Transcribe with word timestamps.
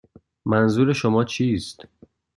منظور 0.45 0.93
شما 0.93 1.23
چیست؟ 1.23 1.81